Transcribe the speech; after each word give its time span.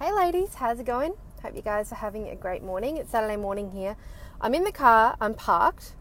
Hey 0.00 0.12
ladies, 0.12 0.56
how's 0.56 0.80
it 0.80 0.86
going? 0.86 1.14
Hope 1.40 1.54
you 1.54 1.62
guys 1.62 1.92
are 1.92 1.94
having 1.94 2.28
a 2.28 2.34
great 2.34 2.64
morning. 2.64 2.96
It's 2.96 3.12
Saturday 3.12 3.36
morning 3.36 3.70
here. 3.70 3.96
I'm 4.40 4.52
in 4.52 4.64
the 4.64 4.72
car, 4.72 5.16
I'm 5.20 5.34
parked 5.34 5.94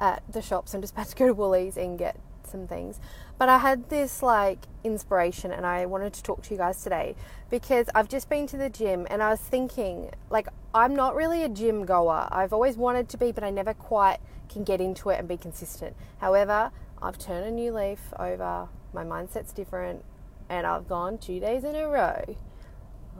at 0.00 0.24
the 0.28 0.42
shops. 0.42 0.74
I'm 0.74 0.80
just 0.80 0.94
about 0.94 1.06
to 1.06 1.14
go 1.14 1.28
to 1.28 1.32
Woolies 1.32 1.76
and 1.76 1.96
get 1.96 2.18
some 2.42 2.66
things. 2.66 2.98
But 3.38 3.48
I 3.48 3.58
had 3.58 3.88
this 3.88 4.20
like 4.20 4.64
inspiration 4.82 5.52
and 5.52 5.64
I 5.64 5.86
wanted 5.86 6.12
to 6.14 6.24
talk 6.24 6.42
to 6.42 6.50
you 6.50 6.58
guys 6.58 6.82
today 6.82 7.14
because 7.50 7.88
I've 7.94 8.08
just 8.08 8.28
been 8.28 8.48
to 8.48 8.56
the 8.56 8.68
gym 8.68 9.06
and 9.08 9.22
I 9.22 9.30
was 9.30 9.40
thinking 9.40 10.10
like 10.28 10.48
I'm 10.74 10.96
not 10.96 11.14
really 11.14 11.44
a 11.44 11.48
gym 11.48 11.86
goer. 11.86 12.26
I've 12.32 12.52
always 12.52 12.76
wanted 12.76 13.08
to 13.10 13.16
be, 13.16 13.30
but 13.30 13.44
I 13.44 13.50
never 13.50 13.74
quite 13.74 14.18
can 14.48 14.64
get 14.64 14.80
into 14.80 15.10
it 15.10 15.20
and 15.20 15.28
be 15.28 15.36
consistent. 15.36 15.94
However, 16.18 16.72
I've 17.00 17.16
turned 17.16 17.46
a 17.46 17.52
new 17.52 17.72
leaf 17.72 18.12
over. 18.18 18.68
My 18.92 19.04
mindset's 19.04 19.52
different 19.52 20.04
and 20.48 20.66
I've 20.66 20.88
gone 20.88 21.16
2 21.18 21.38
days 21.38 21.62
in 21.62 21.76
a 21.76 21.88
row. 21.88 22.36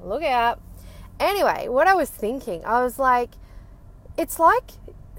Look 0.03 0.23
out. 0.23 0.61
Anyway, 1.21 1.69
what 1.69 1.87
I 1.87 1.95
was 1.95 2.11
thinking, 2.11 2.65
I 2.65 2.83
was 2.83 2.99
like 2.99 3.31
it's 4.17 4.39
like 4.39 4.71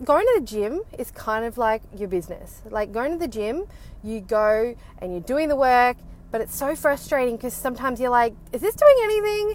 going 0.03 0.25
to 0.25 0.39
the 0.39 0.45
gym 0.45 0.81
is 0.97 1.11
kind 1.11 1.45
of 1.45 1.57
like 1.57 1.81
your 1.95 2.07
business. 2.07 2.61
Like 2.69 2.91
going 2.91 3.11
to 3.11 3.17
the 3.17 3.27
gym, 3.27 3.65
you 4.03 4.21
go 4.21 4.75
and 4.99 5.11
you're 5.11 5.21
doing 5.21 5.49
the 5.49 5.55
work, 5.55 5.97
but 6.31 6.41
it's 6.41 6.55
so 6.55 6.75
frustrating 6.75 7.35
because 7.35 7.53
sometimes 7.53 7.99
you're 7.99 8.09
like, 8.09 8.33
is 8.51 8.61
this 8.61 8.75
doing 8.75 8.95
anything? 9.03 9.53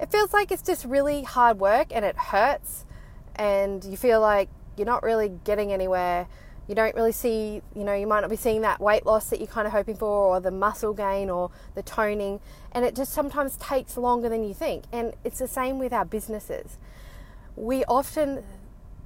It 0.00 0.10
feels 0.10 0.32
like 0.32 0.52
it's 0.52 0.62
just 0.62 0.84
really 0.84 1.22
hard 1.22 1.58
work 1.58 1.88
and 1.90 2.04
it 2.04 2.16
hurts, 2.16 2.84
and 3.36 3.84
you 3.84 3.96
feel 3.96 4.20
like 4.20 4.48
you're 4.76 4.86
not 4.86 5.02
really 5.02 5.32
getting 5.44 5.72
anywhere. 5.72 6.28
You 6.68 6.74
don't 6.74 6.94
really 6.94 7.12
see, 7.12 7.62
you 7.74 7.82
know, 7.82 7.94
you 7.94 8.06
might 8.06 8.20
not 8.20 8.30
be 8.30 8.36
seeing 8.36 8.60
that 8.60 8.78
weight 8.80 9.06
loss 9.06 9.30
that 9.30 9.40
you're 9.40 9.48
kind 9.48 9.66
of 9.66 9.72
hoping 9.72 9.96
for, 9.96 10.06
or 10.06 10.40
the 10.40 10.50
muscle 10.50 10.92
gain, 10.92 11.30
or 11.30 11.50
the 11.74 11.82
toning, 11.82 12.40
and 12.72 12.84
it 12.84 12.94
just 12.94 13.12
sometimes 13.12 13.56
takes 13.56 13.96
longer 13.96 14.28
than 14.28 14.44
you 14.44 14.52
think. 14.52 14.84
And 14.92 15.14
it's 15.24 15.38
the 15.38 15.48
same 15.48 15.78
with 15.78 15.92
our 15.92 16.04
businesses. 16.04 16.76
We 17.56 17.84
often 17.86 18.44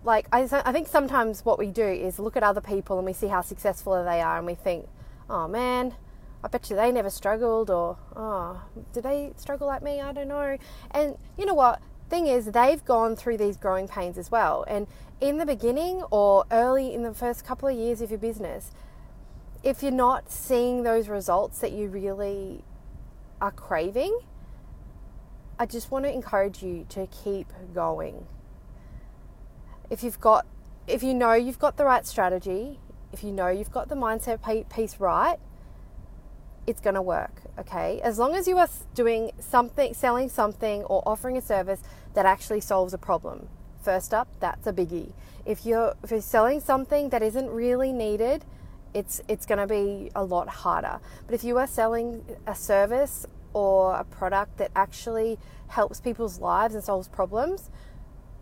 like 0.04 0.26
I, 0.32 0.48
I 0.64 0.72
think 0.72 0.88
sometimes 0.88 1.44
what 1.44 1.58
we 1.58 1.68
do 1.68 1.84
is 1.84 2.18
look 2.18 2.36
at 2.36 2.42
other 2.42 2.60
people 2.60 2.98
and 2.98 3.06
we 3.06 3.12
see 3.12 3.28
how 3.28 3.40
successful 3.40 4.02
they 4.04 4.20
are 4.20 4.38
and 4.38 4.46
we 4.46 4.54
think 4.54 4.88
oh 5.30 5.46
man 5.46 5.94
i 6.42 6.48
bet 6.48 6.68
you 6.70 6.76
they 6.76 6.90
never 6.90 7.10
struggled 7.10 7.70
or 7.70 7.96
oh 8.16 8.60
did 8.92 9.04
they 9.04 9.32
struggle 9.36 9.66
like 9.66 9.82
me 9.82 10.00
i 10.00 10.12
don't 10.12 10.28
know 10.28 10.56
and 10.90 11.16
you 11.38 11.46
know 11.46 11.54
what 11.54 11.80
thing 12.12 12.26
is 12.26 12.46
they've 12.46 12.84
gone 12.84 13.16
through 13.16 13.38
these 13.38 13.56
growing 13.56 13.88
pains 13.88 14.18
as 14.18 14.30
well. 14.30 14.64
And 14.68 14.86
in 15.20 15.38
the 15.38 15.46
beginning 15.46 16.02
or 16.10 16.44
early 16.50 16.92
in 16.92 17.02
the 17.02 17.14
first 17.14 17.44
couple 17.44 17.68
of 17.68 17.76
years 17.76 18.00
of 18.00 18.10
your 18.10 18.18
business 18.18 18.70
if 19.62 19.80
you're 19.80 19.92
not 19.92 20.28
seeing 20.28 20.82
those 20.82 21.08
results 21.08 21.60
that 21.60 21.70
you 21.70 21.88
really 21.88 22.64
are 23.40 23.52
craving 23.52 24.18
i 25.62 25.64
just 25.64 25.92
want 25.92 26.04
to 26.04 26.12
encourage 26.12 26.60
you 26.60 26.84
to 26.88 27.06
keep 27.06 27.52
going. 27.72 28.26
If 29.90 30.02
you've 30.02 30.20
got 30.20 30.44
if 30.88 31.04
you 31.04 31.14
know 31.14 31.34
you've 31.34 31.60
got 31.60 31.76
the 31.76 31.84
right 31.84 32.04
strategy, 32.04 32.80
if 33.12 33.22
you 33.22 33.30
know 33.30 33.48
you've 33.48 33.70
got 33.70 33.88
the 33.88 33.94
mindset 33.94 34.40
piece 34.68 34.98
right, 34.98 35.38
it's 36.66 36.80
going 36.80 36.94
to 36.94 37.02
work, 37.02 37.42
okay? 37.58 38.00
As 38.02 38.18
long 38.18 38.34
as 38.34 38.46
you 38.46 38.58
are 38.58 38.68
doing 38.94 39.32
something, 39.38 39.94
selling 39.94 40.28
something 40.28 40.84
or 40.84 41.02
offering 41.06 41.36
a 41.36 41.42
service 41.42 41.80
that 42.14 42.26
actually 42.26 42.60
solves 42.60 42.94
a 42.94 42.98
problem. 42.98 43.48
First 43.82 44.14
up, 44.14 44.28
that's 44.40 44.66
a 44.66 44.72
biggie. 44.72 45.12
If 45.44 45.66
you're 45.66 45.94
if 46.04 46.12
you're 46.12 46.20
selling 46.20 46.60
something 46.60 47.08
that 47.08 47.20
isn't 47.20 47.50
really 47.50 47.92
needed, 47.92 48.44
it's 48.94 49.20
it's 49.26 49.44
going 49.44 49.58
to 49.58 49.66
be 49.66 50.10
a 50.14 50.22
lot 50.22 50.48
harder. 50.48 51.00
But 51.26 51.34
if 51.34 51.42
you 51.42 51.58
are 51.58 51.66
selling 51.66 52.24
a 52.46 52.54
service 52.54 53.26
or 53.52 53.96
a 53.96 54.04
product 54.04 54.58
that 54.58 54.70
actually 54.76 55.38
helps 55.68 56.00
people's 56.00 56.38
lives 56.38 56.74
and 56.74 56.84
solves 56.84 57.08
problems, 57.08 57.70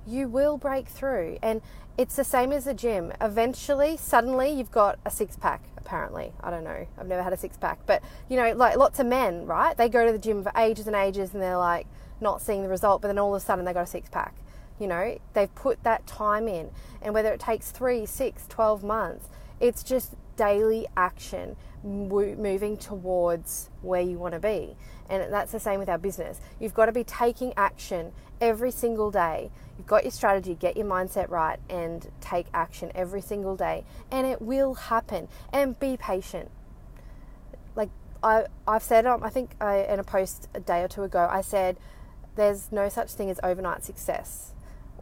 you 0.06 0.28
will 0.28 0.58
break 0.58 0.88
through. 0.88 1.38
And 1.42 1.62
it's 1.96 2.16
the 2.16 2.24
same 2.24 2.52
as 2.52 2.66
a 2.66 2.74
gym. 2.74 3.12
Eventually, 3.20 3.96
suddenly, 3.96 4.50
you've 4.50 4.70
got 4.70 4.98
a 5.05 5.11
six 5.11 5.36
pack, 5.36 5.62
apparently. 5.90 6.33
I 6.40 6.51
don't 6.51 6.62
know. 6.62 6.86
I've 6.96 7.08
never 7.08 7.20
had 7.20 7.33
a 7.33 7.36
six 7.36 7.56
pack. 7.56 7.80
But, 7.84 8.01
you 8.28 8.36
know, 8.36 8.52
like 8.52 8.77
lots 8.77 9.01
of 9.01 9.06
men, 9.06 9.45
right? 9.45 9.77
They 9.77 9.89
go 9.89 10.06
to 10.06 10.12
the 10.12 10.18
gym 10.18 10.45
for 10.45 10.52
ages 10.56 10.86
and 10.86 10.95
ages 10.95 11.34
and 11.34 11.42
they're 11.42 11.56
like 11.56 11.89
not 12.20 12.40
seeing 12.40 12.62
the 12.62 12.68
result, 12.68 13.02
but 13.02 13.08
then 13.08 13.18
all 13.18 13.34
of 13.34 13.42
a 13.42 13.45
sudden 13.45 13.64
they 13.64 13.73
got 13.73 13.83
a 13.83 13.86
six 13.86 14.08
pack. 14.08 14.36
You 14.78 14.86
know, 14.86 15.18
they've 15.34 15.52
put 15.56 15.83
that 15.83 16.06
time 16.06 16.46
in. 16.46 16.70
And 17.02 17.12
whether 17.12 17.33
it 17.33 17.40
takes 17.40 17.73
three, 17.73 18.06
six, 18.06 18.46
12 18.48 18.84
months, 18.84 19.27
it's 19.60 19.82
just 19.82 20.16
daily 20.36 20.86
action 20.96 21.56
moving 21.82 22.76
towards 22.76 23.70
where 23.82 24.00
you 24.00 24.18
want 24.18 24.34
to 24.34 24.40
be. 24.40 24.76
And 25.08 25.32
that's 25.32 25.52
the 25.52 25.60
same 25.60 25.78
with 25.78 25.88
our 25.88 25.98
business. 25.98 26.40
You've 26.58 26.74
got 26.74 26.86
to 26.86 26.92
be 26.92 27.04
taking 27.04 27.52
action 27.56 28.12
every 28.40 28.70
single 28.70 29.10
day. 29.10 29.50
You've 29.76 29.86
got 29.86 30.04
your 30.04 30.12
strategy, 30.12 30.54
get 30.54 30.76
your 30.76 30.86
mindset 30.86 31.30
right, 31.30 31.58
and 31.68 32.10
take 32.20 32.46
action 32.54 32.90
every 32.94 33.20
single 33.20 33.56
day. 33.56 33.84
And 34.10 34.26
it 34.26 34.40
will 34.40 34.74
happen. 34.74 35.28
And 35.52 35.78
be 35.78 35.96
patient. 35.96 36.50
Like 37.74 37.90
I, 38.22 38.44
I've 38.66 38.82
said, 38.82 39.06
um, 39.06 39.22
I 39.22 39.30
think 39.30 39.56
I, 39.60 39.78
in 39.78 39.98
a 39.98 40.04
post 40.04 40.48
a 40.54 40.60
day 40.60 40.82
or 40.82 40.88
two 40.88 41.02
ago, 41.02 41.28
I 41.30 41.40
said, 41.40 41.77
there's 42.36 42.70
no 42.70 42.88
such 42.88 43.10
thing 43.12 43.30
as 43.30 43.40
overnight 43.42 43.84
success. 43.84 44.54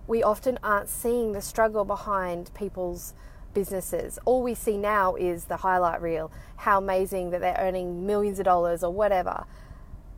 We 0.06 0.22
often 0.22 0.58
aren't 0.62 0.88
seeing 0.88 1.32
the 1.32 1.42
struggle 1.42 1.84
behind 1.84 2.52
people's 2.54 3.14
businesses. 3.54 4.18
All 4.24 4.42
we 4.42 4.54
see 4.54 4.76
now 4.76 5.14
is 5.14 5.44
the 5.44 5.58
highlight 5.58 6.00
reel, 6.02 6.30
how 6.56 6.78
amazing 6.78 7.30
that 7.30 7.40
they're 7.40 7.56
earning 7.58 8.06
millions 8.06 8.38
of 8.38 8.44
dollars 8.44 8.82
or 8.82 8.92
whatever. 8.92 9.44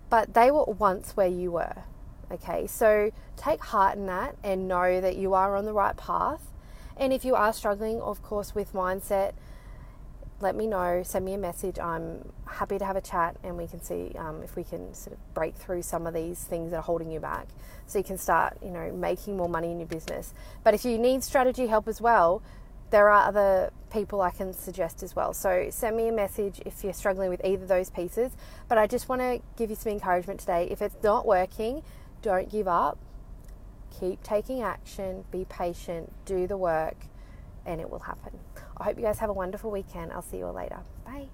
But 0.08 0.34
they 0.34 0.50
were 0.50 0.64
once 0.64 1.16
where 1.16 1.28
you 1.28 1.52
were. 1.52 1.84
Okay, 2.32 2.66
so 2.66 3.10
take 3.36 3.60
heart 3.60 3.96
in 3.96 4.06
that 4.06 4.36
and 4.44 4.68
know 4.68 5.00
that 5.00 5.16
you 5.16 5.34
are 5.34 5.56
on 5.56 5.64
the 5.64 5.72
right 5.72 5.96
path. 5.96 6.42
And 6.96 7.12
if 7.12 7.24
you 7.24 7.34
are 7.34 7.52
struggling, 7.52 8.00
of 8.00 8.22
course, 8.22 8.54
with 8.54 8.72
mindset, 8.72 9.32
let 10.40 10.54
me 10.54 10.66
know, 10.66 11.02
send 11.04 11.24
me 11.24 11.34
a 11.34 11.38
message. 11.38 11.78
I'm 11.78 12.32
happy 12.46 12.78
to 12.78 12.84
have 12.84 12.96
a 12.96 13.00
chat 13.00 13.36
and 13.42 13.56
we 13.56 13.66
can 13.66 13.82
see 13.82 14.12
um, 14.18 14.42
if 14.42 14.56
we 14.56 14.64
can 14.64 14.94
sort 14.94 15.14
of 15.14 15.34
break 15.34 15.54
through 15.54 15.82
some 15.82 16.06
of 16.06 16.14
these 16.14 16.42
things 16.44 16.70
that 16.70 16.78
are 16.78 16.82
holding 16.82 17.10
you 17.10 17.20
back 17.20 17.46
so 17.86 17.98
you 17.98 18.04
can 18.04 18.18
start, 18.18 18.56
you 18.62 18.70
know, 18.70 18.90
making 18.92 19.36
more 19.36 19.48
money 19.48 19.70
in 19.70 19.78
your 19.78 19.88
business. 19.88 20.32
But 20.64 20.74
if 20.74 20.84
you 20.84 20.98
need 20.98 21.22
strategy 21.22 21.66
help 21.66 21.88
as 21.88 22.00
well, 22.00 22.42
there 22.90 23.08
are 23.08 23.26
other 23.28 23.72
people 23.92 24.20
I 24.20 24.30
can 24.30 24.52
suggest 24.52 25.02
as 25.02 25.16
well. 25.16 25.32
So 25.32 25.68
send 25.70 25.96
me 25.96 26.08
a 26.08 26.12
message 26.12 26.60
if 26.64 26.84
you're 26.84 26.92
struggling 26.92 27.30
with 27.30 27.44
either 27.44 27.62
of 27.62 27.68
those 27.68 27.90
pieces. 27.90 28.32
But 28.68 28.78
I 28.78 28.86
just 28.86 29.08
want 29.08 29.20
to 29.20 29.40
give 29.56 29.70
you 29.70 29.76
some 29.76 29.92
encouragement 29.92 30.40
today. 30.40 30.68
If 30.70 30.82
it's 30.82 30.96
not 31.02 31.26
working, 31.26 31.82
don't 32.22 32.50
give 32.50 32.68
up. 32.68 32.98
Keep 33.98 34.22
taking 34.22 34.62
action, 34.62 35.24
be 35.30 35.44
patient, 35.48 36.12
do 36.24 36.46
the 36.46 36.56
work, 36.56 36.96
and 37.66 37.80
it 37.80 37.90
will 37.90 37.98
happen. 38.00 38.38
I 38.76 38.84
hope 38.84 38.96
you 38.96 39.02
guys 39.02 39.18
have 39.18 39.30
a 39.30 39.34
wonderful 39.34 39.70
weekend. 39.70 40.12
I'll 40.12 40.22
see 40.22 40.38
you 40.38 40.46
all 40.46 40.54
later. 40.54 40.78
Bye. 41.04 41.28